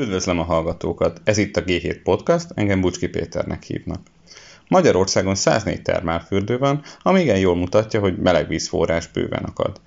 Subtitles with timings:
[0.00, 1.20] Üdvözlöm a hallgatókat!
[1.24, 4.00] Ez itt a G7 Podcast, engem Bucski Péternek hívnak.
[4.68, 9.80] Magyarországon 104 termálfürdő van, ami igen jól mutatja, hogy melegvízforrás bőven akad.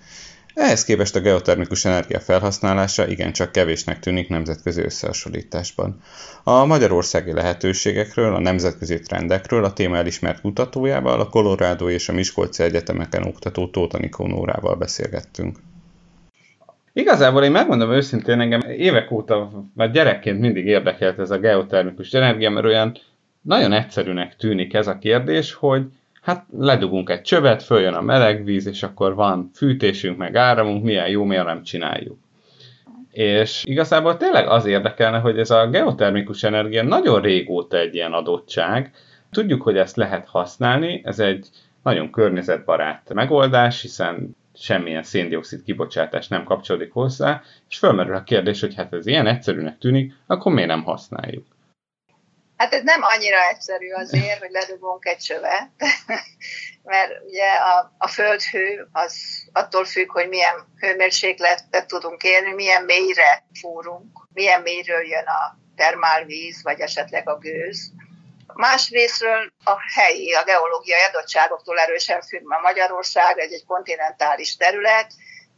[0.53, 6.01] Ehhez képest a geotermikus energia felhasználása igencsak kevésnek tűnik nemzetközi összehasonlításban.
[6.43, 12.63] A magyarországi lehetőségekről, a nemzetközi trendekről a téma elismert kutatójával, a Colorado és a Miskolci
[12.63, 15.57] Egyetemeken oktató Tóta Nikó Nórával beszélgettünk.
[16.93, 22.49] Igazából én megmondom őszintén, engem évek óta, már gyerekként mindig érdekelt ez a geotermikus energia,
[22.49, 22.97] mert olyan
[23.41, 25.83] nagyon egyszerűnek tűnik ez a kérdés, hogy
[26.21, 31.09] hát ledugunk egy csövet, följön a meleg víz, és akkor van fűtésünk, meg áramunk, milyen
[31.09, 32.17] jó, miért nem csináljuk.
[33.11, 38.91] És igazából tényleg az érdekelne, hogy ez a geotermikus energia nagyon régóta egy ilyen adottság.
[39.31, 41.47] Tudjuk, hogy ezt lehet használni, ez egy
[41.83, 48.75] nagyon környezetbarát megoldás, hiszen semmilyen széndiokszid kibocsátás nem kapcsolódik hozzá, és fölmerül a kérdés, hogy
[48.75, 51.45] hát ez ilyen egyszerűnek tűnik, akkor miért nem használjuk?
[52.57, 55.69] Hát ez nem annyira egyszerű azért, hogy ledugunk egy csövet,
[56.91, 59.15] mert ugye a, a földhő az
[59.51, 66.63] attól függ, hogy milyen hőmérsékletet tudunk élni, milyen mélyre fúrunk, milyen mélyről jön a termálvíz,
[66.63, 67.91] vagy esetleg a gőz.
[68.53, 75.11] Másrésztről a helyi, a geológiai adottságoktól erősen függ, mert Magyarország egy, egy kontinentális terület,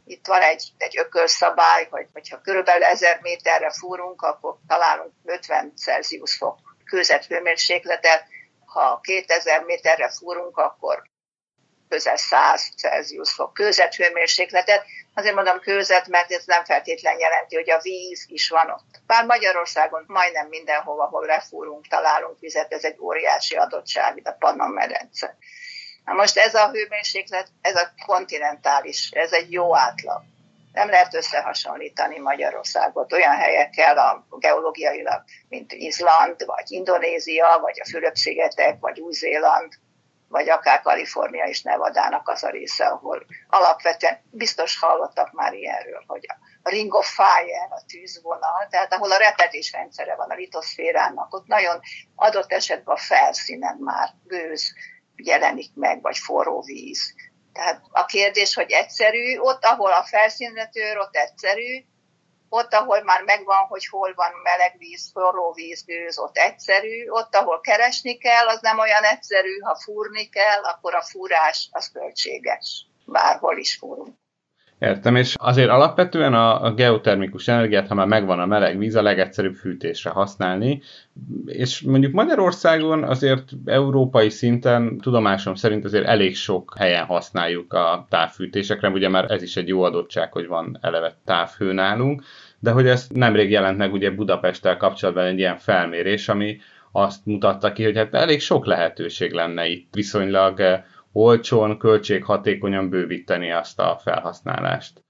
[0.06, 6.36] itt van egy, egy ökölszabály, hogy hogyha körülbelül 1000 méterre fúrunk, akkor találunk 50 Celsius
[6.36, 6.58] fok
[7.28, 8.24] hőmérsékletet,
[8.66, 11.02] ha 2000 méterre fúrunk, akkor
[11.88, 13.58] közel 100 Celsius fok
[13.96, 14.84] hőmérsékletet.
[15.14, 18.93] Azért mondom kőzet, mert ez nem feltétlen jelenti, hogy a víz is van ott.
[19.06, 24.70] Bár Magyarországon majdnem mindenhol, ahol lefúrunk, találunk vizet, ez egy óriási adottság, itt a Pannon
[24.70, 25.36] medence.
[26.04, 30.22] Na most ez a hőmérséklet, ez a kontinentális, ez egy jó átlag.
[30.72, 38.80] Nem lehet összehasonlítani Magyarországot olyan helyekkel a geológiailag, mint Izland, vagy Indonézia, vagy a Fülöp-szigetek,
[38.80, 39.72] vagy Új-Zéland,
[40.34, 46.26] vagy akár Kalifornia és Nevadának az a része, ahol alapvetően biztos hallottak már ilyenről, hogy
[46.62, 51.46] a ring of fire, a tűzvonal, tehát ahol a repedés rendszere van a litoszférának, ott
[51.46, 51.80] nagyon
[52.14, 54.72] adott esetben a felszínen már gőz
[55.16, 57.14] jelenik meg, vagy forró víz.
[57.52, 61.84] Tehát a kérdés, hogy egyszerű, ott, ahol a felszínre tör, ott egyszerű,
[62.48, 67.34] ott, ahol már megvan, hogy hol van meleg víz, forró víz, gőz, ott egyszerű, ott,
[67.34, 72.86] ahol keresni kell, az nem olyan egyszerű, ha fúrni kell, akkor a fúrás az költséges,
[73.06, 74.16] bárhol is fúrunk.
[74.84, 79.54] Értem, és azért alapvetően a, geotermikus energiát, ha már megvan a meleg víz, a legegyszerűbb
[79.54, 80.82] fűtésre használni,
[81.46, 88.88] és mondjuk Magyarországon azért európai szinten tudomásom szerint azért elég sok helyen használjuk a távfűtésekre,
[88.88, 92.22] ugye már ez is egy jó adottság, hogy van eleve távhő nálunk,
[92.58, 96.56] de hogy ez nemrég jelent meg ugye Budapesttel kapcsolatban egy ilyen felmérés, ami
[96.92, 100.82] azt mutatta ki, hogy hát elég sok lehetőség lenne itt viszonylag eh,
[101.14, 105.04] olcsón, költséghatékonyan bővíteni azt a felhasználást.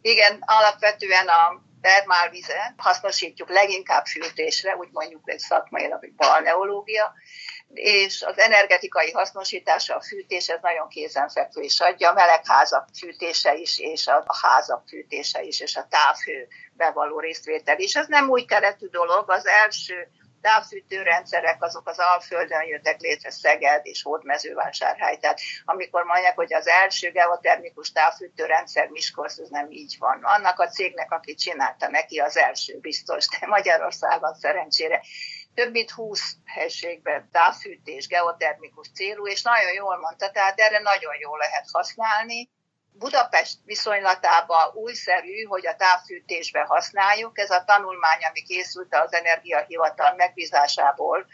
[0.00, 7.12] Igen, alapvetően a termálvizet hasznosítjuk leginkább fűtésre, úgy mondjuk egy szakmailag, hogy balneológia,
[7.74, 13.78] és az energetikai hasznosítása, a fűtés, ez nagyon kézenfekvő is adja, a melegházak fűtése is,
[13.78, 17.94] és a házak fűtése is, és a távhő bevaló részvétel is.
[17.96, 20.08] Ez nem új keretű dolog, az első
[20.40, 25.16] távfűtőrendszerek azok az Alföldön jöttek létre Szeged és Hódmezővásárhely.
[25.16, 30.20] Tehát amikor mondják, hogy az első geotermikus távfűtőrendszer Miskolc, ez nem így van.
[30.22, 35.02] Annak a cégnek, aki csinálta neki az első biztos, de Magyarországon szerencsére
[35.54, 41.38] több mint 20 helységben távfűtés, geotermikus célú, és nagyon jól mondta, tehát erre nagyon jól
[41.38, 42.50] lehet használni
[43.04, 47.38] Budapest viszonylatában újszerű, hogy a távfűtésbe használjuk.
[47.38, 51.26] Ez a tanulmány, ami készült az Energiahivatal megbízásából,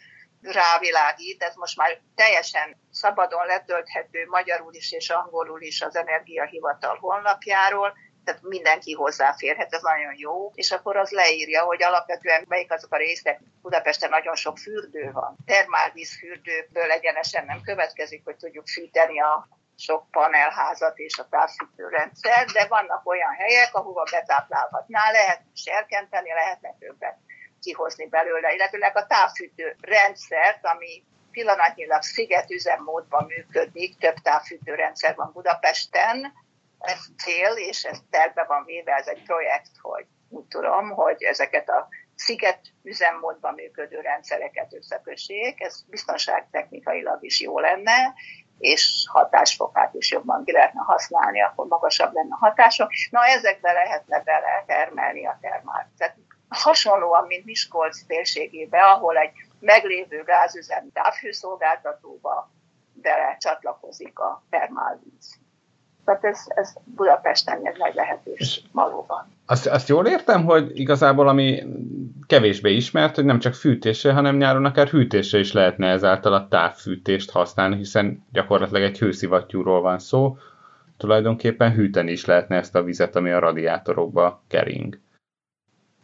[0.42, 7.96] rávilágít, ez most már teljesen szabadon letölthető magyarul is és angolul is az Energiahivatal honlapjáról,
[8.24, 12.96] tehát mindenki hozzáférhet, ez nagyon jó, és akkor az leírja, hogy alapvetően melyik azok a
[12.96, 15.36] részek, Budapesten nagyon sok fürdő van.
[15.46, 22.66] Termálvíz fürdőből egyenesen nem következik, hogy tudjuk fűteni a sok panelházat és a távfűtőrendszer, de
[22.66, 27.16] vannak olyan helyek, ahova betáplálhatná, lehet serkenteni, lehetne többet
[27.60, 36.32] kihozni belőle, illetőleg a távfűtő rendszert, ami pillanatnyilag sziget üzemmódban működik, több távfűtőrendszer van Budapesten,
[36.78, 41.68] ez cél, és ez terve van véve, ez egy projekt, hogy úgy tudom, hogy ezeket
[41.68, 48.14] a sziget üzemmódban működő rendszereket összekössék, ez biztonságtechnikailag is jó lenne,
[48.58, 52.88] és hatásfokát is jobban ki lehetne használni, akkor magasabb lenne a hatása.
[53.10, 55.90] Na, ezekbe lehetne bele termelni a termál.
[55.98, 56.16] Tehát
[56.48, 59.30] hasonlóan, mint Miskolc térségébe, ahol egy
[59.60, 62.50] meglévő gázüzemi távhőszolgáltatóba
[62.92, 65.38] bele csatlakozik a termálvíz.
[66.04, 69.34] Tehát ez, ez Budapesten egy nagy lehetőség valóban.
[69.46, 71.62] Azt, azt jól értem, hogy igazából ami
[72.26, 77.30] kevésbé ismert, hogy nem csak fűtésre, hanem nyáron akár hűtésre is lehetne ezáltal a távfűtést
[77.30, 80.38] használni, hiszen gyakorlatilag egy hőszivattyúról van szó,
[80.96, 84.98] tulajdonképpen hűteni is lehetne ezt a vizet, ami a radiátorokba kering.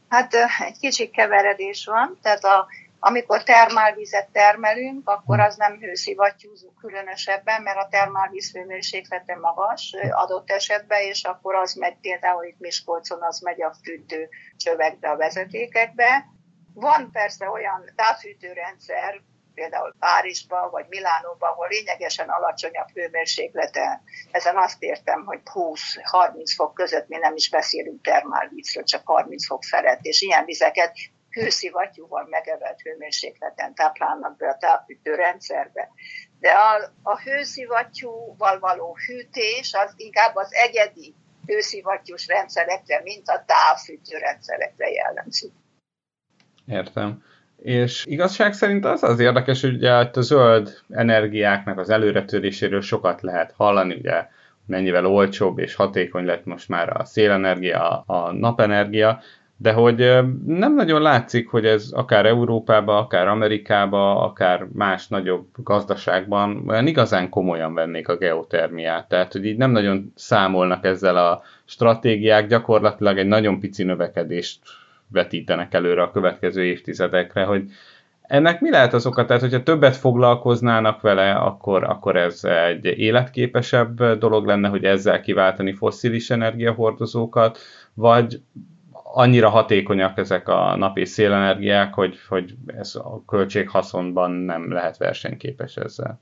[0.08, 0.34] Hát
[0.66, 2.66] egy kicsit keveredés van, tehát a
[3.04, 11.00] amikor termálvizet termelünk, akkor az nem hőszivattyúzó különösebben, mert a termálvíz hőmérséklete magas adott esetben,
[11.00, 16.24] és akkor az megy például itt Miskolcon, az megy a fűtő csövekbe, a vezetékekbe.
[16.74, 19.20] Van persze olyan távfűtőrendszer,
[19.54, 24.02] például Párizsba vagy Milánóba, ahol lényegesen alacsonyabb hőmérséklete.
[24.30, 29.62] Ezen azt értem, hogy 20-30 fok között mi nem is beszélünk termálvízről, csak 30 fok
[29.62, 30.92] felett, és ilyen vizeket
[31.32, 35.14] hőszivattyúval megevelt hőmérsékleten táplálnak be a tápütő.
[36.40, 41.14] De a, a hőszivattyúval való hűtés az inkább az egyedi
[41.46, 45.48] hőszivattyús rendszerekre, mint a távfűtő rendszerekre jellemző.
[46.66, 47.22] Értem.
[47.62, 53.52] És igazság szerint az az érdekes, hogy ugye a zöld energiáknak az előretöréséről sokat lehet
[53.56, 54.26] hallani, ugye
[54.66, 59.20] mennyivel olcsóbb és hatékony lett most már a szélenergia, a napenergia,
[59.62, 59.96] de hogy
[60.46, 67.28] nem nagyon látszik, hogy ez akár Európába, akár Amerikába, akár más nagyobb gazdaságban olyan igazán
[67.28, 69.08] komolyan vennék a geotermiát.
[69.08, 74.58] Tehát, hogy így nem nagyon számolnak ezzel a stratégiák, gyakorlatilag egy nagyon pici növekedést
[75.08, 77.62] vetítenek előre a következő évtizedekre, hogy
[78.22, 79.24] ennek mi lehet az oka?
[79.24, 85.72] Tehát, hogyha többet foglalkoznának vele, akkor, akkor ez egy életképesebb dolog lenne, hogy ezzel kiváltani
[85.72, 87.58] fosszilis energiahordozókat,
[87.94, 88.40] vagy
[89.14, 95.76] annyira hatékonyak ezek a nap és szélenergiák, hogy, hogy ez a költséghaszonban nem lehet versenyképes
[95.76, 96.20] ezzel.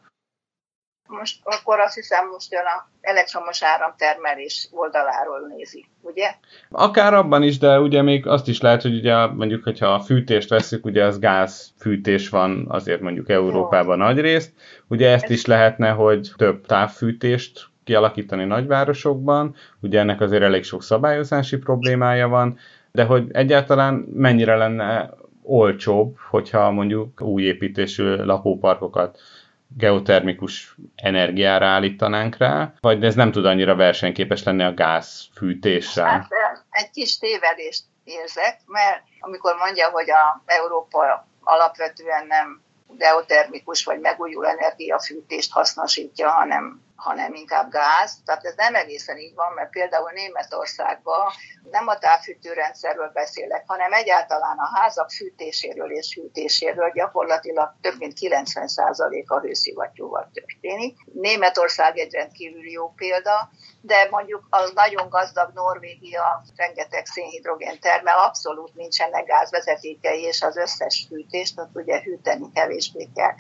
[1.09, 6.35] Most akkor azt hiszem, most jön a elektromos áramtermelés oldaláról nézi, ugye?
[6.71, 10.49] Akár abban is, de ugye még azt is lehet, hogy ugye mondjuk, hogyha a fűtést
[10.49, 14.05] veszük, ugye az gázfűtés van azért mondjuk Európában Jó.
[14.05, 14.53] nagy részt,
[14.89, 20.83] ugye ezt Ez is lehetne, hogy több távfűtést kialakítani nagyvárosokban, ugye ennek azért elég sok
[20.83, 22.59] szabályozási problémája van,
[22.93, 25.11] de hogy egyáltalán mennyire lenne
[25.43, 29.19] olcsóbb, hogyha mondjuk új építésű lakóparkokat
[29.77, 36.05] geotermikus energiára állítanánk rá, vagy ez nem tud annyira versenyképes lenni a gázfűtéssel?
[36.05, 36.29] Hát,
[36.71, 42.63] egy kis tévedést érzek, mert amikor mondja, hogy a Európa alapvetően nem
[42.99, 48.19] geotermikus vagy megújuló energiafűtést hasznosítja, hanem hanem inkább gáz.
[48.25, 51.33] Tehát ez nem egészen így van, mert például Németországban
[51.71, 59.25] nem a távfűtőrendszerről beszélek, hanem egyáltalán a házak fűtéséről és hűtéséről gyakorlatilag több mint 90%
[59.27, 60.97] a hőszivattyúval történik.
[61.13, 63.51] Németország egy rendkívül jó példa,
[63.81, 71.07] de mondjuk az nagyon gazdag Norvégia rengeteg szénhidrogén termel, abszolút nincsenek gázvezetékei, és az összes
[71.09, 73.35] fűtést, ott ugye hűteni kevésbé kell.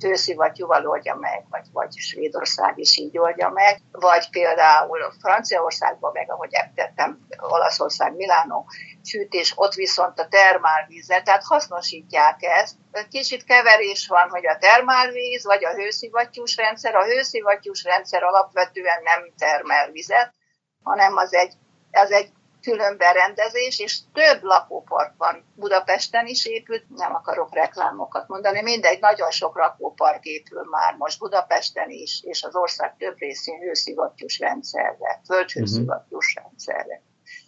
[0.00, 6.54] Hőszivattyúval oldja meg, vagy, vagy Svédország is így oldja meg, vagy például Franciaországban, meg ahogy
[6.54, 8.66] említettem, Olaszország, Milánó
[9.10, 12.76] fűtés, ott viszont a termálvízzel, tehát hasznosítják ezt.
[13.10, 16.94] Kicsit keverés van, hogy a termálvíz, vagy a hőszivattyús rendszer.
[16.94, 20.34] A hőszivattyús rendszer alapvetően nem termel vizet,
[20.82, 21.52] hanem az egy,
[21.92, 22.32] az egy
[22.66, 29.30] külön berendezés, és több lakópark van Budapesten is épült, nem akarok reklámokat mondani, mindegy, nagyon
[29.30, 36.34] sok lakópark épül már most Budapesten is, és az ország több részén hőszivattyús rendszerre, földhőszivattyús
[36.34, 36.44] uh-huh.
[36.44, 37.02] rendszerre.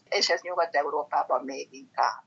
[0.08, 2.22] És ez Nyugat-Európában még inkább.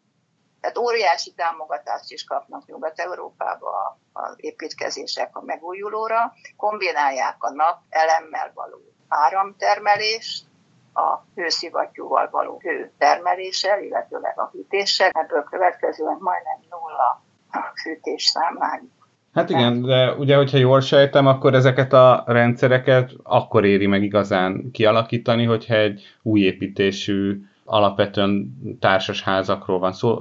[0.61, 8.81] Tehát óriási támogatást is kapnak Nyugat-Európában az építkezések a megújulóra, kombinálják a nap elemmel való
[9.07, 10.50] áramtermelést,
[10.93, 15.09] a hőszivattyúval való hőtermeléssel, illetőleg a hűtéssel.
[15.13, 17.21] Ebből következően majdnem nulla
[17.51, 18.91] a fűtés számlány.
[19.33, 24.71] Hát igen, de ugye, hogyha jól sejtem, akkor ezeket a rendszereket akkor éri meg igazán
[24.71, 30.19] kialakítani, hogyha egy új építésű, alapvetően társas házakról van szó,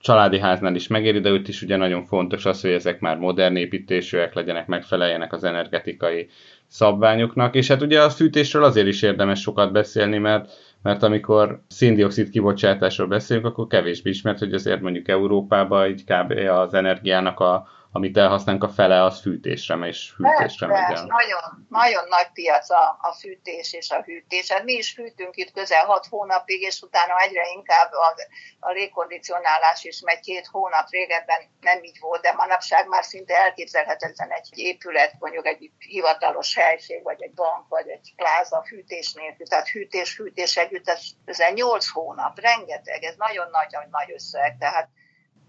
[0.00, 3.56] családi háznál is megéri, de itt is ugye nagyon fontos az, hogy ezek már modern
[3.56, 6.28] építésűek legyenek, megfeleljenek az energetikai
[6.66, 10.50] szabványoknak, és hát ugye a fűtésről azért is érdemes sokat beszélni, mert,
[10.82, 16.32] mert amikor széndiokszid kibocsátásról beszélünk, akkor kevésbé ismert, hogy azért mondjuk Európában így kb.
[16.48, 21.04] az energiának a amit elhasználunk a fele, az fűtésre és hűtésre megy el.
[21.04, 24.52] Nagyon, nagyon nagy piac a, a fűtés és a hűtés.
[24.52, 28.14] Hát mi is fűtünk itt közel hat hónapig, és utána egyre inkább a,
[28.60, 30.90] a légkondicionálás is megy két hónap.
[30.90, 37.02] Régebben nem így volt, de manapság már szinte elképzelhetetlen egy épület, mondjuk egy hivatalos helység,
[37.02, 39.46] vagy egy bank, vagy egy pláza fűtés nélkül.
[39.46, 44.56] Tehát hűtés, fűtés együtt, ez, ez 8 hónap, rengeteg, ez nagyon nagy, nagy összeg.
[44.58, 44.88] Tehát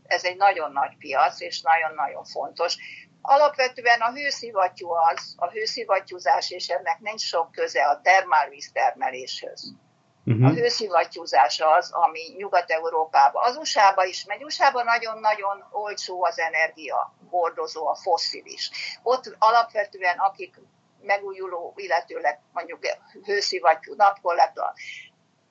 [0.10, 2.76] ez egy nagyon nagy piac, és nagyon-nagyon fontos.
[3.22, 9.74] Alapvetően a hőszivattyú az, a hőszivattyúzás, és ennek nincs sok köze a termálvíz termeléshez.
[10.26, 10.46] Uh-huh.
[10.46, 14.44] A hőszivattyúzás az, ami Nyugat-Európában, az USA-ba is megy.
[14.44, 18.72] usa nagyon-nagyon olcsó az energia hordozó, a fosszilis.
[19.04, 20.56] Ott alapvetően akik
[21.02, 22.80] megújuló, illetőleg mondjuk
[23.26, 24.74] hőszivattyú, napkollektor,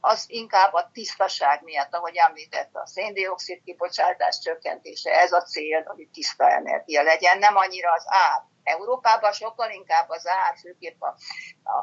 [0.00, 6.08] az inkább a tisztaság miatt, ahogy említette, a széndiokszid kibocsátás csökkentése, ez a cél, hogy
[6.12, 8.42] tiszta energia legyen, nem annyira az ár.
[8.62, 11.00] Európában sokkal inkább az ár, főképp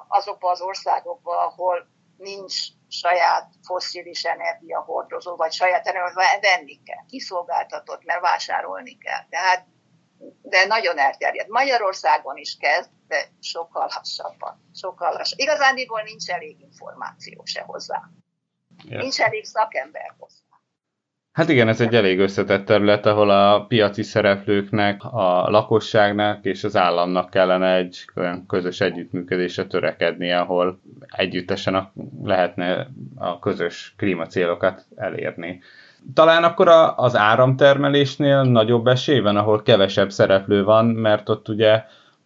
[0.07, 2.55] azokban az országokban, ahol nincs
[2.87, 9.25] saját fosszilis energiahordozó, vagy saját energia, venni kell, kiszolgáltatott, mert vásárolni kell.
[9.29, 9.65] Tehát,
[10.49, 11.49] de nagyon elterjedt.
[11.49, 14.69] Magyarországon is kezd, de sokkal lassabban.
[14.73, 15.45] Sokkal lassabban.
[15.45, 18.01] Igazándiból nincs elég információ se hozzá.
[18.89, 18.97] Ja.
[18.97, 20.43] Nincs elég szakember hozzá.
[21.31, 26.75] Hát igen, ez egy elég összetett terület, ahol a piaci szereplőknek, a lakosságnak és az
[26.75, 31.91] államnak kellene egy olyan közös együttműködésre törekedni, ahol együttesen
[32.23, 35.61] lehetne a közös klímacélokat elérni.
[36.13, 41.83] Talán akkor az áramtermelésnél nagyobb esély van, ahol kevesebb szereplő van, mert ott ugye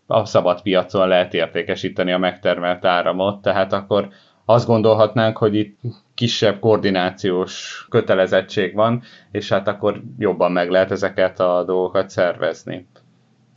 [0.07, 4.09] a szabad piacon lehet értékesíteni a megtermelt áramot, tehát akkor
[4.45, 5.79] azt gondolhatnánk, hogy itt
[6.15, 12.87] kisebb koordinációs kötelezettség van, és hát akkor jobban meg lehet ezeket a dolgokat szervezni.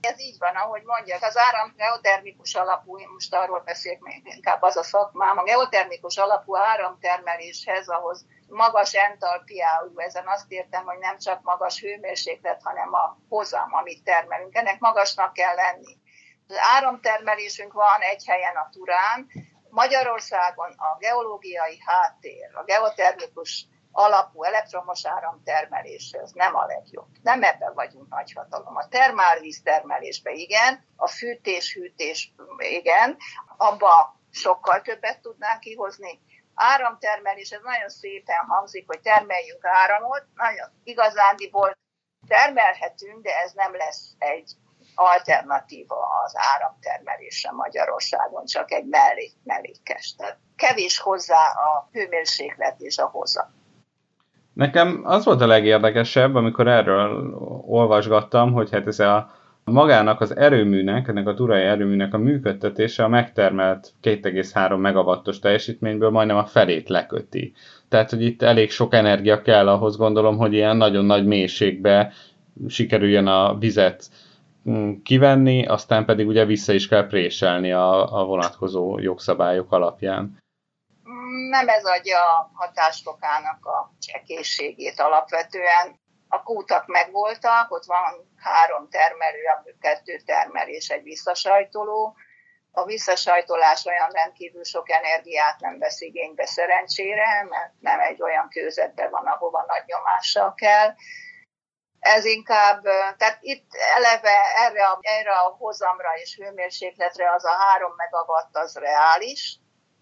[0.00, 4.62] Ez így van, ahogy mondják, az áram geotermikus alapú, én most arról beszélek még inkább
[4.62, 11.18] az a szakmám, a geotermikus alapú áramtermeléshez, ahhoz magas entalpiájú, ezen azt értem, hogy nem
[11.18, 15.96] csak magas hőmérséklet, hanem a hozam, amit termelünk, ennek magasnak kell lenni.
[16.48, 19.26] Az áramtermelésünk van egy helyen a Turán,
[19.70, 27.08] Magyarországon a geológiai háttér, a geotermikus alapú elektromos áramtermeléshez nem a legjobb.
[27.22, 28.76] Nem ebben vagyunk nagyhatalom.
[28.76, 33.16] A termálvíz termelésben igen, a fűtés-hűtés igen,
[33.56, 36.20] abba sokkal többet tudnánk kihozni.
[36.54, 41.76] Áramtermelés, ez nagyon szépen hangzik, hogy termeljünk áramot, nagyon igazándiból
[42.26, 44.50] termelhetünk, de ez nem lesz egy
[44.94, 50.14] alternatíva az áramtermelésre Magyarországon, csak egy mellék, mellékes.
[50.14, 53.50] Tehát kevés hozzá a hőmérséklet és a hoza.
[54.52, 57.34] Nekem az volt a legérdekesebb, amikor erről
[57.66, 59.30] olvasgattam, hogy hát ez a
[59.64, 66.36] magának az erőműnek, ennek a turai erőműnek a működtetése a megtermelt 2,3 megawattos teljesítményből majdnem
[66.36, 67.52] a felét leköti.
[67.88, 72.12] Tehát, hogy itt elég sok energia kell ahhoz gondolom, hogy ilyen nagyon nagy mélységbe
[72.68, 74.10] sikerüljön a vizet
[74.68, 80.38] Mm, kivenni, aztán pedig ugye vissza is kell préselni a, a vonatkozó jogszabályok alapján.
[81.50, 86.00] Nem ez adja a hatásfokának a csekészségét alapvetően.
[86.34, 89.42] A kútak megvoltak, ott van három termelő,
[89.80, 92.16] kettő termelés, egy visszasajtoló.
[92.72, 99.10] A visszasajtolás olyan rendkívül sok energiát nem vesz igénybe szerencsére, mert nem egy olyan kőzetben
[99.10, 100.94] van, ahova nagy nyomással kell
[102.02, 102.82] ez inkább,
[103.16, 108.76] tehát itt eleve erre a, erre a hozamra és hőmérsékletre az a 3 megawatt az
[108.76, 109.58] reális,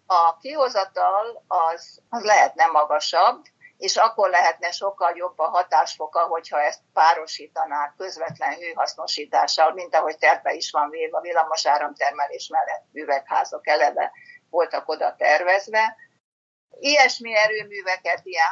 [0.06, 3.44] a kihozatal az, az lehetne magasabb,
[3.80, 10.52] és akkor lehetne sokkal jobb a hatásfoka, hogyha ezt párosítanák közvetlen hőhasznosítással, mint ahogy terve
[10.52, 14.12] is van véve a villamosáramtermelés mellett üvegházak eleve
[14.50, 15.96] voltak oda tervezve,
[16.78, 18.46] Ilyesmi erőműveket, ilyen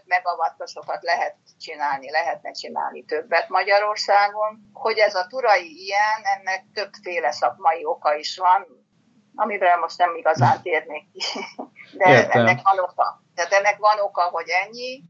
[0.00, 4.70] 3-5 megawattosokat lehet csinálni, lehetne csinálni többet Magyarországon.
[4.72, 8.66] Hogy ez a turai ilyen, ennek többféle szakmai oka is van,
[9.34, 11.22] amivel most nem igazán térnék ki,
[11.98, 12.40] de Értem.
[12.40, 13.24] ennek van oka.
[13.36, 15.02] Tehát ennek van oka, hogy ennyi.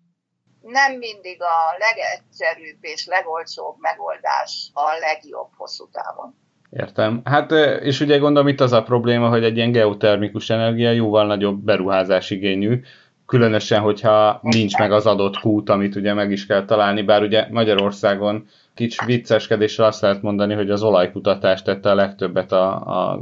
[0.61, 6.35] Nem mindig a legegyszerűbb és legolcsóbb megoldás a legjobb hosszú távon.
[6.71, 7.21] Értem.
[7.25, 7.51] Hát,
[7.83, 12.31] és ugye gondolom itt az a probléma, hogy egy ilyen geotermikus energia jóval nagyobb beruházás
[12.31, 12.83] igényű,
[13.27, 17.47] különösen, hogyha nincs meg az adott kút, amit ugye meg is kell találni, bár ugye
[17.51, 23.21] Magyarországon kicsi vicceskedéssel azt lehet mondani, hogy az olajkutatás tette a legtöbbet a, a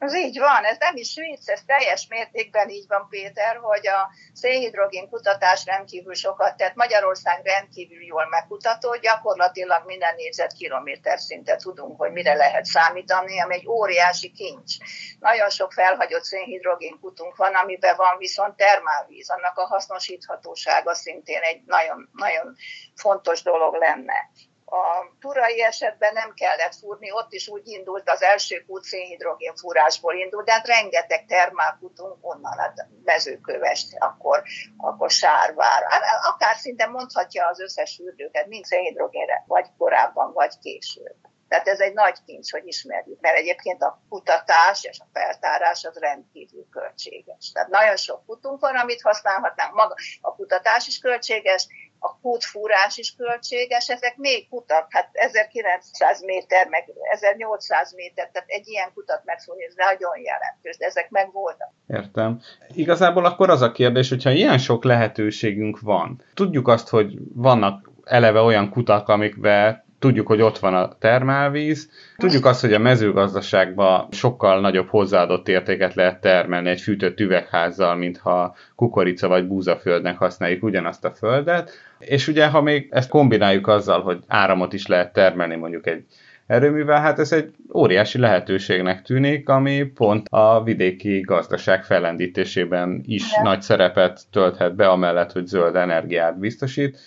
[0.00, 4.10] Ez így van, ez nem is vicc, ez teljes mértékben így van, Péter, hogy a
[4.32, 6.74] szénhidrogén kutatás rendkívül sokat tett.
[6.74, 13.68] Magyarország rendkívül jól megkutató, gyakorlatilag minden négyzetkilométer szinte tudunk, hogy mire lehet számítani, ami egy
[13.68, 14.74] óriási kincs.
[15.18, 21.62] Nagyon sok felhagyott szénhidrogén kutunk van, amiben van viszont termálvíz, annak a hasznosíthatósága szintén egy
[21.66, 22.54] nagyon, nagyon
[22.94, 24.30] fontos dolog lenne
[24.70, 30.14] a turai esetben nem kellett fúrni, ott is úgy indult, az első kút szénhidrogén fúrásból
[30.14, 34.42] indult, de hát rengeteg termálkutunk onnan, hát mezőkövest, akkor,
[34.76, 41.16] akkor sárvár, hát akár szinte mondhatja az összes fürdőket, mind szénhidrogénre, vagy korábban, vagy később.
[41.50, 45.96] Tehát ez egy nagy kincs, hogy ismerjük, mert egyébként a kutatás és a feltárás az
[45.98, 47.52] rendkívül költséges.
[47.52, 49.74] Tehát nagyon sok kutunk van, amit használhatnánk.
[49.74, 51.66] Maga a kutatás is költséges,
[52.00, 58.68] a kútfúrás is költséges, ezek még kutak, hát 1900 méter, meg 1800 méter, tehát egy
[58.68, 61.72] ilyen kutat megfúrni, ez nagyon jelentős, de ezek meg voltak.
[61.86, 62.40] Értem.
[62.74, 68.40] Igazából akkor az a kérdés, hogyha ilyen sok lehetőségünk van, tudjuk azt, hogy vannak eleve
[68.40, 74.60] olyan kutak, amikbe tudjuk, hogy ott van a termálvíz, tudjuk azt, hogy a mezőgazdaságban sokkal
[74.60, 81.10] nagyobb hozzáadott értéket lehet termelni egy fűtött üvegházzal, mintha kukorica vagy búzaföldnek használjuk ugyanazt a
[81.10, 86.04] földet, és ugye, ha még ezt kombináljuk azzal, hogy áramot is lehet termelni mondjuk egy
[86.46, 93.42] erőművel, hát ez egy óriási lehetőségnek tűnik, ami pont a vidéki gazdaság fellendítésében is Igen.
[93.42, 96.98] nagy szerepet tölthet be, amellett, hogy zöld energiát biztosít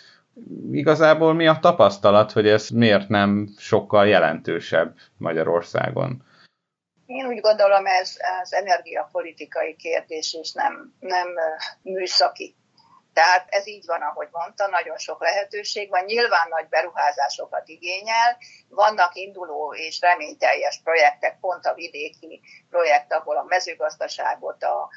[0.72, 6.24] igazából mi a tapasztalat, hogy ez miért nem sokkal jelentősebb Magyarországon?
[7.06, 11.28] Én úgy gondolom, ez az energiapolitikai kérdés, és nem, nem
[11.82, 12.56] műszaki.
[13.14, 16.04] Tehát ez így van, ahogy mondta, nagyon sok lehetőség van.
[16.04, 18.38] Nyilván nagy beruházásokat igényel,
[18.70, 24.90] vannak induló és reményteljes projektek, pont a vidéki projekt, ahol a mezőgazdaságot, a,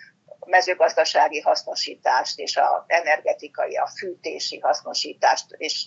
[0.47, 5.87] mezőgazdasági hasznosítást és a energetikai, a fűtési hasznosítást, és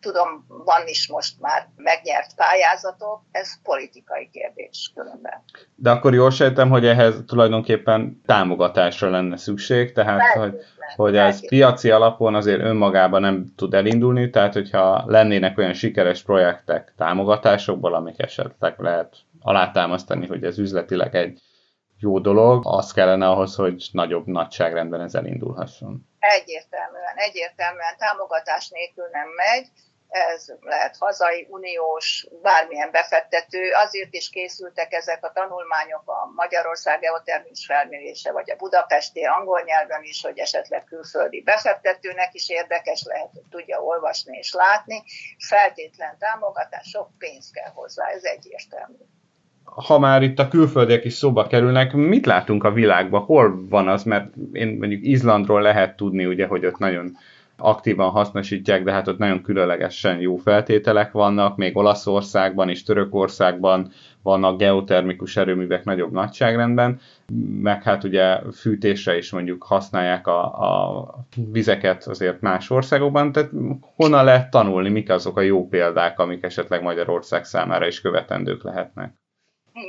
[0.00, 5.42] tudom, van is most már megnyert pályázatok, ez politikai kérdés különben.
[5.74, 10.54] De akkor jól sejtem, hogy ehhez tulajdonképpen támogatásra lenne szükség, tehát hogy,
[10.96, 16.92] hogy ez piaci alapon azért önmagában nem tud elindulni, tehát hogyha lennének olyan sikeres projektek
[16.96, 21.40] támogatásokból, amik esetleg lehet alátámasztani, hogy ez üzletileg egy
[22.00, 26.06] jó dolog, az kellene ahhoz, hogy nagyobb nagyságrendben ez elindulhasson.
[26.18, 29.66] Egyértelműen, egyértelműen támogatás nélkül nem megy,
[30.08, 33.70] ez lehet hazai, uniós, bármilyen befektető.
[33.72, 40.02] Azért is készültek ezek a tanulmányok a Magyarország geotermis felmérése, vagy a budapesti angol nyelven
[40.02, 45.02] is, hogy esetleg külföldi befektetőnek is érdekes lehet, hogy tudja olvasni és látni.
[45.48, 49.17] Feltétlen támogatás, sok pénz kell hozzá, ez egyértelmű
[49.74, 53.20] ha már itt a külföldiek is szóba kerülnek, mit látunk a világban?
[53.20, 54.02] Hol van az?
[54.02, 57.16] Mert én mondjuk Izlandról lehet tudni, ugye, hogy ott nagyon
[57.58, 63.90] aktívan hasznosítják, de hát ott nagyon különlegesen jó feltételek vannak, még Olaszországban és Törökországban
[64.22, 67.00] vannak geotermikus erőművek nagyobb nagyságrendben,
[67.60, 71.04] meg hát ugye fűtésre is mondjuk használják a, a
[71.52, 73.50] vizeket azért más országokban, tehát
[73.96, 79.12] honnan lehet tanulni, mik azok a jó példák, amik esetleg Magyarország számára is követendők lehetnek?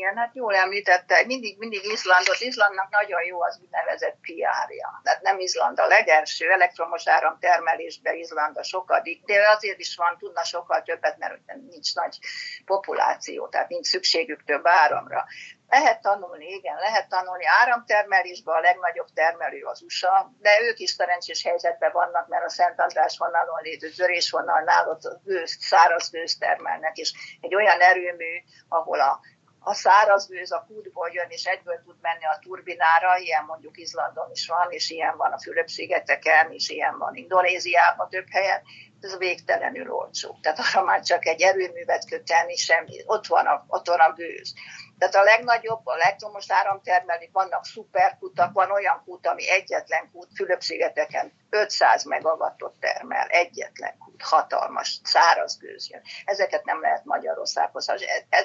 [0.09, 5.01] Igen, hát jól említette, mindig, mindig Izlandot, Izlandnak nagyon jó az úgynevezett PR-ja.
[5.03, 10.17] Tehát nem Izland a legelső, elektromos áram termelésben Izland a sokadik, de azért is van,
[10.17, 11.37] tudna sokkal többet, mert
[11.69, 12.17] nincs nagy
[12.65, 15.25] populáció, tehát nincs szükségük több áramra.
[15.67, 17.43] Lehet tanulni, igen, lehet tanulni.
[17.45, 22.79] Áramtermelésben a legnagyobb termelő az USA, de ők is szerencsés helyzetben vannak, mert a Szent
[22.79, 29.19] András vonalon lévő törésvonalnál ott gőz, száraz gőz termelnek, és egy olyan erőmű, ahol a
[29.59, 34.31] a száraz gőz a kútból jön, és egyből tud menni a turbinára, ilyen mondjuk Izlandon
[34.31, 38.61] is van, és ilyen van a Fülöp-szigeteken, és ilyen van Indonéziában több helyen,
[39.01, 40.39] ez végtelenül olcsó.
[40.41, 44.53] Tehát arra már csak egy erőművet kötelni semmi, ott van a, ott van a gőz.
[44.99, 51.33] Tehát a legnagyobb, a legtomos áramtermelők, vannak szuperkutak, van olyan kút, ami egyetlen kút, Fülöp-szigeteken
[51.49, 56.01] 500 megawattot termel, egyetlen kút, hatalmas, száraz gőz jön.
[56.25, 57.85] Ezeket nem lehet Magyarországhoz.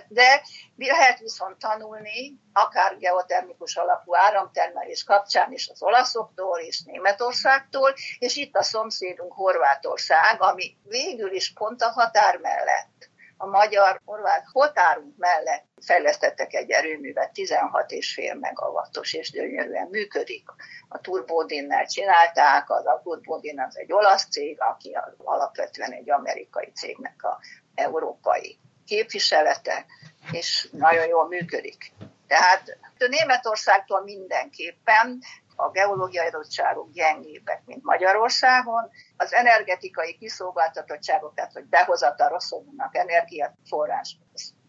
[0.08, 0.42] De
[0.76, 8.56] lehet viszont tanulni, akár geotermikus alapú áramtermelés kapcsán is az olaszoktól és Németországtól, és itt
[8.56, 16.55] a szomszédunk Horvátország, ami végül is pont a határ mellett a magyar-horvát határunk mellett fejlesztettek
[16.55, 20.44] egy erőművet, 16,5 megawattos, és gyönyörűen működik.
[20.88, 27.25] A Turbodinnel csinálták, az a Turbodin az egy olasz cég, aki alapvetően egy amerikai cégnek
[27.25, 27.38] a
[27.75, 29.87] európai képviselete,
[30.33, 31.92] és nagyon jól működik.
[32.27, 35.23] Tehát Németországtól mindenképpen
[35.56, 38.90] a geológiai adottságok gyengébbek, mint Magyarországon.
[39.16, 44.18] Az energetikai kiszolgáltatottságok, tehát hogy behozatal rosszulnak energiaforrás,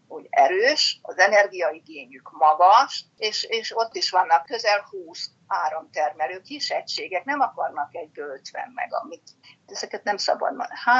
[0.08, 7.24] úgy erős, az energiaigényük magas, és, és ott is vannak közel 20 áramtermelő kis egységek,
[7.24, 9.30] nem akarnak egy 50 megamit.
[9.66, 10.54] Ezeket nem szabad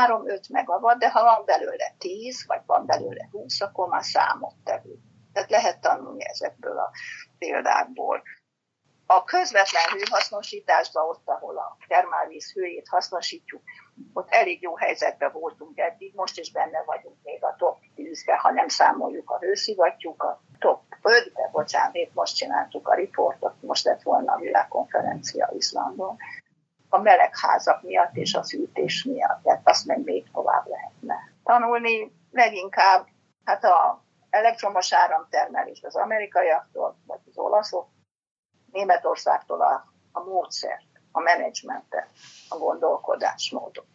[0.07, 4.99] 3-5 megawatt, de ha van belőle 10, vagy van belőle 20, akkor már számot tevő.
[5.33, 6.91] Tehát lehet tanulni ezekből a
[7.39, 8.23] példákból.
[9.09, 13.63] A közvetlen hőhasznosításban, ott, ahol a termálvíz hőjét hasznosítjuk,
[14.13, 18.51] ott elég jó helyzetben voltunk eddig, most is benne vagyunk még a top 10-be, ha
[18.51, 20.39] nem számoljuk a hőszivattyúkat.
[20.59, 26.17] Top 5-be, bocsánat, most csináltuk a riportot, most lett volna a világkonferencia Izlandon.
[26.89, 32.13] A melegházak miatt és a fűtés miatt, tehát azt meg még tovább lehetne tanulni.
[32.31, 33.07] Leginkább
[33.45, 37.89] hát a elektromos áramtermelés az amerikaiaktól, vagy az olaszok,
[38.77, 42.09] Németországtól a, a módszert, a menedzsmentet,
[42.49, 43.87] a gondolkodásmódot.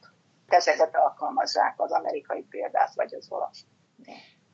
[0.48, 3.65] Ezeket alkalmazzák az amerikai példát, vagy az olasz.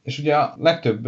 [0.03, 1.05] És ugye a legtöbb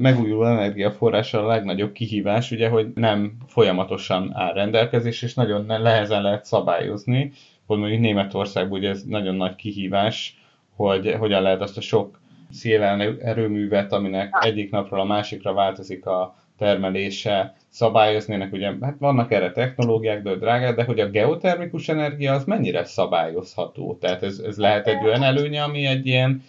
[0.00, 6.44] megújuló energiaforrás a legnagyobb kihívás, ugye, hogy nem folyamatosan áll rendelkezés, és nagyon nehezen lehet
[6.44, 7.32] szabályozni.
[7.66, 10.38] Hogy mondjuk Németországban ugye ez nagyon nagy kihívás,
[10.76, 12.20] hogy hogyan lehet azt a sok
[12.52, 20.22] szélerőművet, aminek egyik napról a másikra változik a termelése, szabályozni, ugye hát vannak erre technológiák,
[20.22, 23.98] de drágák, de hogy a geotermikus energia az mennyire szabályozható?
[24.00, 26.42] Tehát ez, ez lehet egy olyan előnye, ami egy ilyen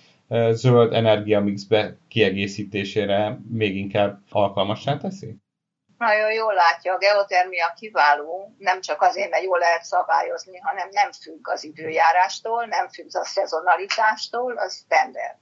[0.52, 5.36] zöld energiamixbe kiegészítésére még inkább alkalmassá teszi?
[5.98, 11.12] Nagyon jól látja, a geotermia kiváló, nem csak azért, mert jól lehet szabályozni, hanem nem
[11.12, 15.38] függ az időjárástól, nem függ a szezonalitástól, az standard.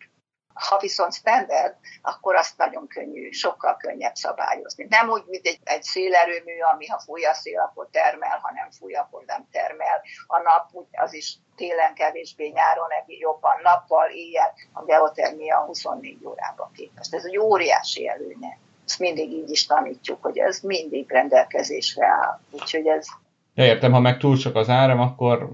[0.55, 4.85] Ha viszont standard, akkor azt nagyon könnyű, sokkal könnyebb szabályozni.
[4.89, 8.71] Nem úgy, mint egy, egy szélerőmű, ami ha fúj a szél, akkor termel, ha nem
[8.71, 10.01] fúj, akkor nem termel.
[10.27, 17.13] A nap az is télen kevésbé, nyáron jobban, nappal, éjjel, a geotermia 24 órában képest.
[17.13, 18.57] Ez egy óriási előnye.
[18.85, 22.39] Ezt mindig így is tanítjuk, hogy ez mindig rendelkezésre áll.
[22.51, 23.07] Úgyhogy ez...
[23.53, 25.49] Ja, értem, ha meg túl sok az áram, akkor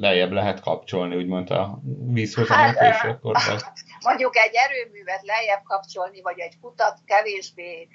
[0.00, 1.78] lejjebb lehet kapcsolni, úgymond a
[2.12, 3.36] vízhoz hát, a akkor
[4.08, 7.88] Mondjuk egy erőművet lejjebb kapcsolni, vagy egy kutat kevésbé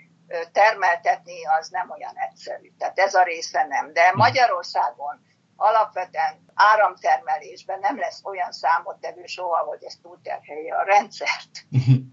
[0.52, 2.72] termeltetni, az nem olyan egyszerű.
[2.78, 3.94] Tehát ez a része nem.
[3.94, 4.18] De hm.
[4.18, 11.52] Magyarországon alapvetően áramtermelésben nem lesz olyan számottevő soha, hogy ez túlterhelje a rendszert.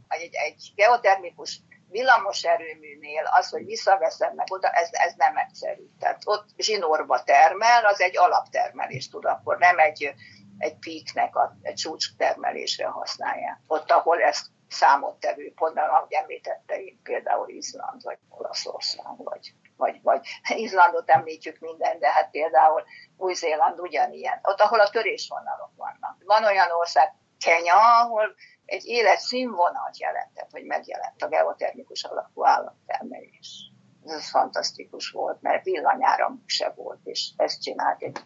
[0.09, 5.83] Egy, egy geotermikus villamos erőműnél az, hogy visszaveszem meg oda, ez, ez nem egyszerű.
[5.99, 10.15] Tehát ott zsinórba termel, az egy alaptermelés tud, akkor nem egy,
[10.59, 13.59] egy píknek a egy csúcstermelésre használják.
[13.67, 20.27] Ott, ahol ezt számottevő pontban, ahogy említette én, például Izland, vagy Olaszország, vagy, vagy, vagy
[20.49, 22.85] Izlandot említjük minden, de hát például
[23.17, 24.39] Új-Zéland ugyanilyen.
[24.43, 26.17] Ott, ahol a törésvonalok vannak.
[26.25, 28.35] Van olyan ország, Kenya, ahol
[28.69, 33.73] egy életszínvonalt jelentett, hogy megjelent a geotermikus alapú állattermelés.
[34.05, 38.19] Ez fantasztikus volt, mert villanyáram se volt, és ezt csinált egy,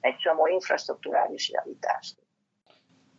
[0.00, 2.16] egy csomó infrastruktúrális javítást.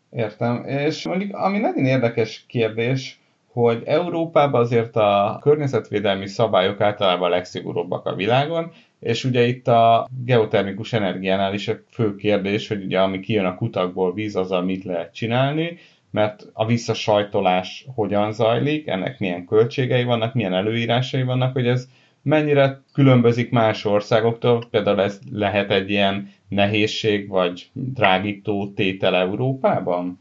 [0.09, 0.65] Értem.
[0.65, 8.05] És mondjuk, ami nagyon érdekes kérdés, hogy Európában azért a környezetvédelmi szabályok általában a legszigorúbbak
[8.05, 13.19] a világon, és ugye itt a geotermikus energiánál is a fő kérdés, hogy ugye ami
[13.19, 15.77] kijön a kutakból víz, azzal mit lehet csinálni,
[16.15, 21.87] mert a visszasajtolás hogyan zajlik, ennek milyen költségei vannak, milyen előírásai vannak, hogy ez
[22.21, 30.19] mennyire különbözik más országoktól, például ez lehet egy ilyen nehézség vagy drágító tétel Európában?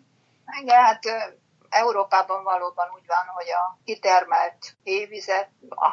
[0.63, 1.01] Igen, hát
[1.75, 5.49] Európában valóban úgy van, hogy a kitermelt évizet,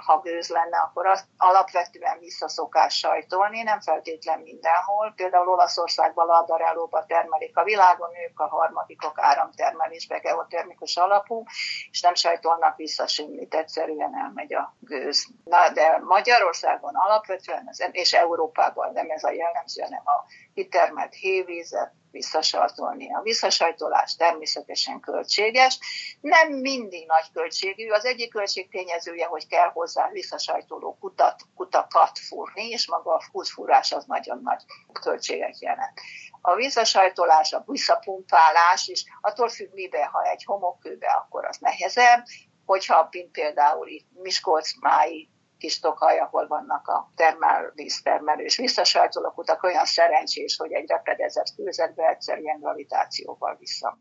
[0.05, 5.13] ha gőz lenne, akkor azt alapvetően visszaszokás sajtolni, nem feltétlen mindenhol.
[5.15, 11.43] Például Olaszországban, Ladarelóba termelik a világon, ők a harmadikok áramtermelésbe geotermikus alapú,
[11.91, 15.27] és nem sajtolnak vissza semmit, egyszerűen elmegy a gőz.
[15.43, 23.13] Na, de Magyarországon alapvetően, és Európában nem ez a jellemző, hanem a kitermelt hévízet, visszasajtolni.
[23.13, 25.79] A visszasajtolás természetesen költséges,
[26.21, 27.89] nem mindig nagy költségű.
[27.89, 34.05] Az egyik költségtényezője, hogy kell hozzá visszasajtoló kutat, kutakat fúrni, és maga a fúrás az
[34.05, 34.63] nagyon nagy
[35.01, 35.99] költséget jelent.
[36.41, 42.23] A visszasajtolás, a visszapumpálás is attól függ miben, ha egy homokkőbe, akkor az nehezebb,
[42.65, 45.27] hogyha például itt Miskolc máj
[45.61, 51.49] kis tokaj, ahol vannak a termál, víztermelő és visszasajtolók utak, olyan szerencsés, hogy egy repedezett
[51.55, 53.97] főzetbe egyszerűen gravitációval vissza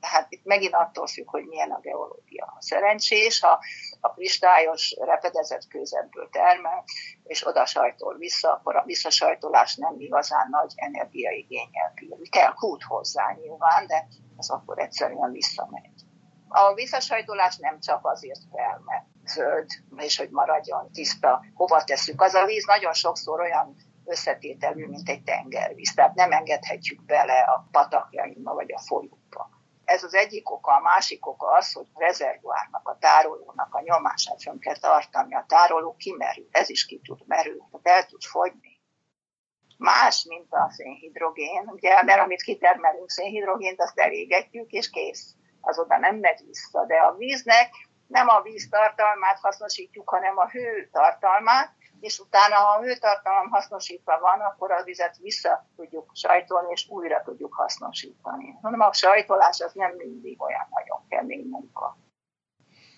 [0.00, 2.44] Tehát itt megint attól függ, hogy milyen a geológia.
[2.54, 3.60] Ha szerencsés, ha
[4.00, 6.84] a kristályos repedezett kőzetből termel,
[7.24, 12.28] és oda sajtol vissza, akkor a visszasajtolás nem igazán nagy energiaigényel bír.
[12.30, 15.90] Kell kút hozzá nyilván, de az akkor egyszerűen visszamegy.
[16.48, 22.20] A visszasajtolás nem csak azért kell, mert zöld, és hogy maradjon tiszta, hova tesszük.
[22.20, 27.68] Az a víz nagyon sokszor olyan összetételű, mint egy tengervíz, tehát nem engedhetjük bele a
[27.70, 29.50] patakjainkba vagy a folyókba.
[29.84, 34.42] Ez az egyik oka, a másik oka az, hogy a rezervuárnak, a tárolónak a nyomását
[34.42, 38.80] fönn kell tartani, a tároló kimerül, ez is ki tud merülni, el tud fogyni.
[39.78, 45.34] Más, mint a szénhidrogén, ugye, mert amit kitermelünk szénhidrogént, azt elégetjük, és kész.
[45.60, 47.70] Az oda nem megy vissza, de a víznek
[48.12, 51.70] nem a víz tartalmát hasznosítjuk, hanem a hő tartalmát,
[52.00, 57.22] és utána, ha a hőtartalom hasznosítva van, akkor a vizet vissza tudjuk sajtolni, és újra
[57.24, 58.58] tudjuk hasznosítani.
[58.62, 61.96] Hanem a sajtolás az nem mindig olyan nagyon kemény munka.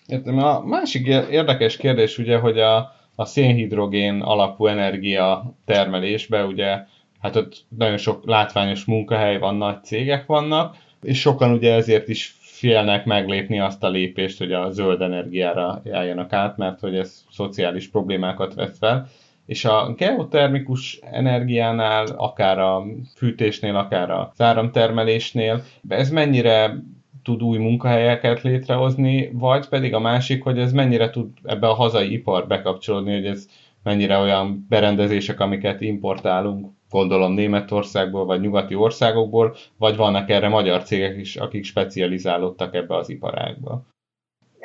[0.05, 6.85] Értem, a másik érdekes kérdés ugye, hogy a, a szénhidrogén alapú energia termelésbe ugye,
[7.21, 12.37] hát ott nagyon sok látványos munkahely van, nagy cégek vannak, és sokan ugye ezért is
[12.55, 17.89] félnek meglépni azt a lépést, hogy a zöld energiára járjanak át, mert hogy ez szociális
[17.89, 19.07] problémákat vesz fel.
[19.45, 22.83] És a geotermikus energiánál, akár a
[23.15, 26.75] fűtésnél, akár a áramtermelésnél, ez mennyire
[27.23, 32.13] tud új munkahelyeket létrehozni, vagy pedig a másik, hogy ez mennyire tud ebbe a hazai
[32.13, 33.47] ipar bekapcsolódni, hogy ez
[33.83, 41.17] mennyire olyan berendezések, amiket importálunk, gondolom Németországból, vagy nyugati országokból, vagy vannak erre magyar cégek
[41.17, 43.94] is, akik specializálódtak ebbe az iparágba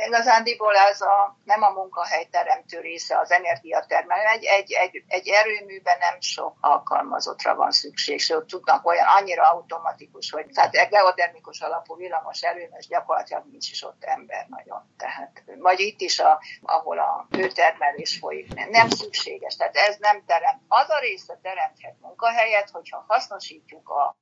[0.07, 4.25] igazándiból ez a, nem a munkahely teremtő része az energiatermelő.
[4.25, 10.31] Egy, egy, egy, egy erőműben nem sok alkalmazottra van szükség, ott tudnak olyan annyira automatikus,
[10.31, 14.95] hogy tehát egy geotermikus alapú villamos erőműs gyakorlatilag nincs is ott ember nagyon.
[14.97, 19.57] Tehát, vagy itt is, a, ahol a hőtermelés folyik, nem, nem szükséges.
[19.57, 20.63] Tehát ez nem teremt.
[20.69, 24.17] Az a része teremthet munkahelyet, hogyha hasznosítjuk a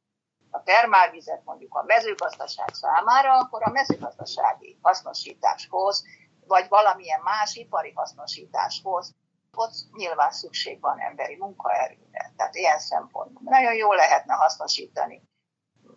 [0.50, 6.04] a termálvizet mondjuk a mezőgazdaság számára, akkor a mezőgazdasági hasznosításhoz,
[6.46, 9.14] vagy valamilyen más ipari hasznosításhoz,
[9.56, 12.32] ott nyilván szükség van emberi munkaerőre.
[12.36, 15.28] Tehát ilyen szempontból nagyon jól lehetne hasznosítani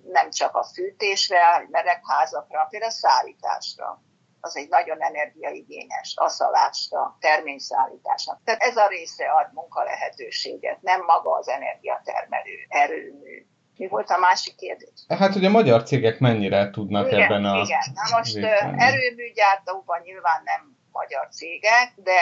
[0.04, 4.02] nem csak a fűtésre, meregházakra, például a szállításra.
[4.40, 8.42] Az egy nagyon energiaigényes aszalásra, terményszállításra.
[8.44, 13.46] Tehát ez a része ad munkalehetőséget, nem maga az energiatermelő erőmű.
[13.82, 15.06] Mi volt a másik kérdés?
[15.08, 17.62] Hát, hogy a magyar cégek mennyire tudnak igen, ebben a...
[17.62, 18.36] Igen, na most
[18.78, 22.22] erőműgyártóban nyilván nem magyar cégek, de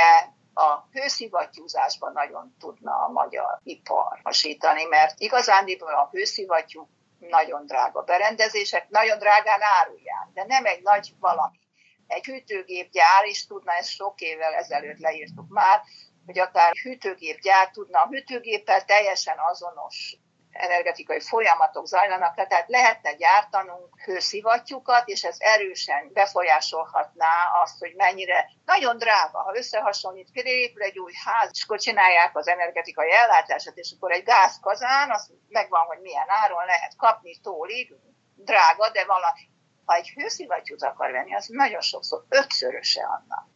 [0.53, 8.89] a hőszivattyúzásban nagyon tudna a magyar ipar hasítani, mert igazándiból a hőszivattyú nagyon drága berendezések,
[8.89, 11.59] nagyon drágán árulják, de nem egy nagy valami.
[12.07, 15.81] Egy hűtőgépgyár is tudna, ezt sok évvel ezelőtt leírtuk már,
[16.25, 20.17] hogy akár hűtőgépgyár tudna a hűtőgéppel teljesen azonos
[20.51, 28.97] energetikai folyamatok zajlanak, tehát lehetne gyártanunk hőszivattyúkat, és ez erősen befolyásolhatná azt, hogy mennyire nagyon
[28.97, 34.11] drága, ha összehasonlít, például egy új ház, és akkor csinálják az energetikai ellátását, és akkor
[34.11, 37.93] egy gázkazán, az megvan, hogy milyen áron lehet kapni tólig,
[38.35, 39.49] drága, de valami.
[39.85, 43.47] Ha egy hőszivattyút akar venni, az nagyon sokszor ötszöröse annak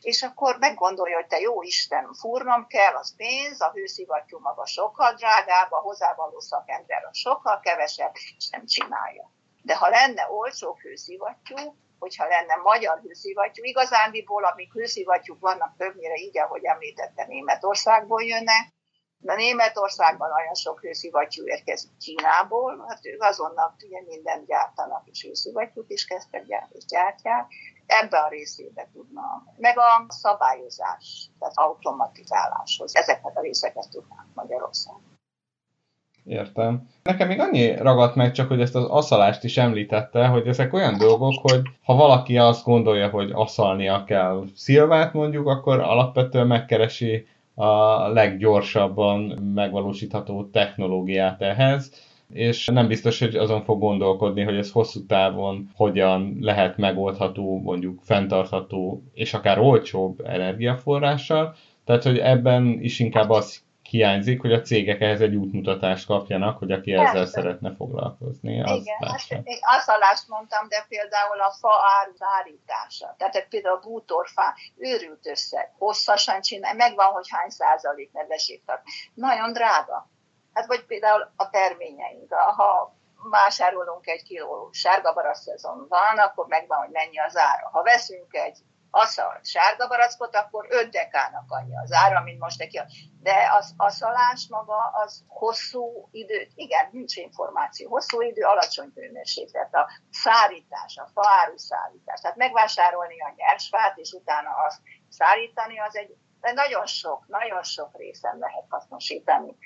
[0.00, 5.12] és akkor meggondolja, hogy te jó Isten, fúrnom kell, az pénz, a hőszivattyú maga sokkal
[5.12, 9.30] drágább, a hozzávaló szakember sokkal kevesebb, és nem csinálja.
[9.62, 16.38] De ha lenne olcsó hőszivattyú, hogyha lenne magyar hőszivattyú, igazándiból, amik hőszivattyúk vannak, többnyire így,
[16.38, 18.76] ahogy említette, Németországból jönnek,
[19.18, 25.90] de Németországban nagyon sok hőszivattyú érkezik Kínából, hát ők azonnal ugye mindent gyártanak, és hőszivattyút
[25.90, 27.46] is kezdtek gyártani, és gyártják,
[27.88, 29.44] ebbe a részébe tudna.
[29.56, 32.96] Meg a szabályozás, tehát automatizáláshoz.
[32.96, 34.94] Ezeket a részeket tudnánk Magyarország.
[36.24, 36.88] Értem.
[37.02, 40.98] Nekem még annyi ragadt meg csak, hogy ezt az aszalást is említette, hogy ezek olyan
[40.98, 48.08] dolgok, hogy ha valaki azt gondolja, hogy aszalnia kell szilvát mondjuk, akkor alapvetően megkeresi a
[48.08, 49.20] leggyorsabban
[49.54, 51.92] megvalósítható technológiát ehhez,
[52.32, 58.00] és nem biztos, hogy azon fog gondolkodni, hogy ez hosszú távon hogyan lehet megoldható, mondjuk
[58.02, 61.56] fenntartható és akár olcsóbb energiaforrással.
[61.84, 66.72] Tehát, hogy ebben is inkább az hiányzik, hogy a cégek ehhez egy útmutatást kapjanak, hogy
[66.72, 67.10] aki Persze.
[67.10, 68.62] ezzel szeretne foglalkozni.
[68.62, 69.58] Az Igen, azt, én
[70.12, 76.40] azt mondtam, de például a fa áru állítása, tehát például a bútorfa őrült összeg, hosszasan
[76.40, 78.10] csinál, megvan, hogy hány százalék
[78.66, 78.82] tart.
[79.14, 80.08] Nagyon drága.
[80.52, 82.96] Hát vagy például a terményeink, ha
[83.30, 87.68] vásárolunk egy kiló sárga barack szezon van, akkor megvan, hogy mennyi az ára.
[87.72, 88.58] Ha veszünk egy
[88.90, 92.80] aszal sárga barackot, akkor 5 dekának annyi az ára, mint most neki.
[93.22, 99.88] De az aszalás maga az hosszú idő, igen, nincs információ, hosszú idő, alacsony hőmérséklet, a
[100.10, 102.20] szárítás, a faáru szárítás.
[102.20, 107.96] Tehát megvásárolni a nyersfát, és utána azt szárítani, az egy de nagyon sok, nagyon sok
[107.96, 109.56] részen lehet hasznosítani.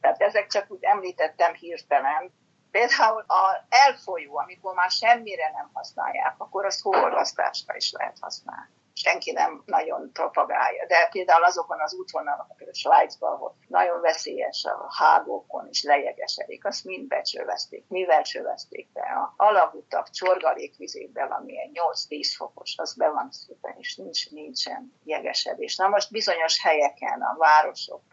[0.00, 2.32] Tehát ezek csak úgy említettem hirtelen.
[2.70, 8.76] Például a elfolyó, amikor már semmire nem használják, akkor az hóolvasztásra is lehet használni.
[9.02, 14.86] Senki nem nagyon propagálja, de például azokon az útvonalakon, például Svájcban, ahol nagyon veszélyes a
[14.98, 17.84] hágókon is lejegesedik, azt mind becsövezték.
[17.88, 19.00] Mivel csövezték be?
[19.00, 25.76] A alagutak csorgalékvizékben, ami egy 8-10 fokos, az be van szépen, és nincs, nincsen jegesedés.
[25.76, 28.07] Na most bizonyos helyeken, a városokban,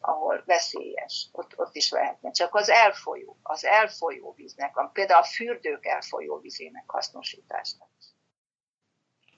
[0.00, 2.30] ahol veszélyes, ott, ott is lehetne.
[2.30, 7.88] Csak az elfolyó, az elfolyó víznek, például a fürdők elfolyó vízének hasznosítása.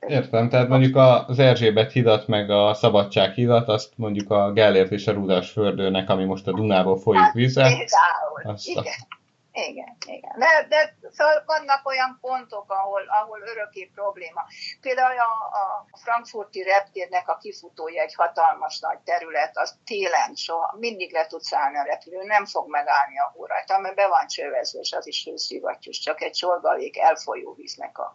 [0.07, 5.07] Értem, tehát mondjuk az Erzsébet hidat, meg a Szabadság hidat, azt mondjuk a Gellért és
[5.07, 7.63] a Rudas fördőnek, ami most a Dunából folyik hát, víze.
[7.63, 8.85] Például, azt igen.
[9.09, 9.20] A
[9.53, 10.39] igen, igen.
[10.39, 14.45] De, de szóval vannak olyan pontok, ahol, ahol örökké probléma.
[14.81, 21.13] Például a, a frankfurti reptérnek a kifutója egy hatalmas nagy terület, az télen soha, mindig
[21.13, 24.81] le tudsz állni a repülő, nem fog megállni a hó rajta, mert be van csövezve,
[24.81, 28.13] és az is hőszivattyús, csak egy csorgalék elfolyó víznek a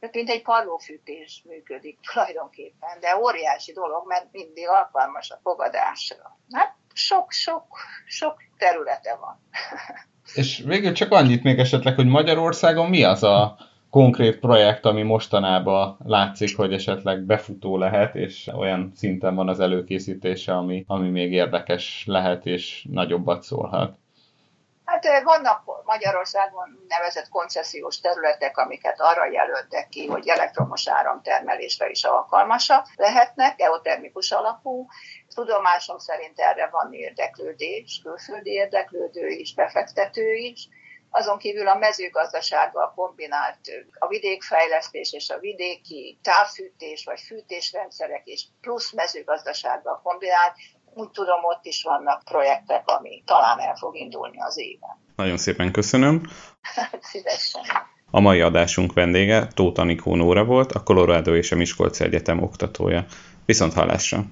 [0.00, 6.38] tehát mint egy parlófűtés működik tulajdonképpen, de óriási dolog, mert mindig alkalmas a fogadásra.
[6.52, 7.64] Hát sok-sok
[8.06, 9.48] sok területe van.
[10.34, 13.56] És végül csak annyit még esetleg, hogy Magyarországon mi az a
[13.90, 20.56] konkrét projekt, ami mostanában látszik, hogy esetleg befutó lehet, és olyan szinten van az előkészítése,
[20.56, 23.98] ami, ami még érdekes lehet, és nagyobbat szólhat.
[24.90, 32.86] Hát vannak Magyarországon nevezett koncesziós területek, amiket arra jelöltek ki, hogy elektromos áramtermelésre is alkalmasak
[32.96, 34.86] lehetnek, geotermikus alapú.
[35.34, 40.68] Tudomásom szerint erre van érdeklődés, külföldi érdeklődő is, befektető is.
[41.10, 43.58] Azon kívül a mezőgazdasággal kombinált
[43.98, 50.54] a vidékfejlesztés és a vidéki távfűtés vagy fűtésrendszerek és plusz mezőgazdasággal kombinált
[50.94, 54.98] úgy tudom, ott is vannak projektek, ami talán el fog indulni az éven.
[55.16, 56.22] Nagyon szépen köszönöm.
[57.10, 57.62] Szívesen.
[58.10, 63.04] A mai adásunk vendége Tóth Anikó Nóra volt, a Colorado és a Miskolc Egyetem oktatója.
[63.46, 64.24] Viszont hallásra!